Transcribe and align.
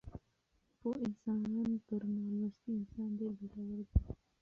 پوه 0.79 0.95
انسان 1.03 1.69
تر 1.87 2.01
نالوستي 2.17 2.69
انسان 2.79 3.09
ډېر 3.19 3.31
ګټور 3.39 3.69
دی. 3.77 3.83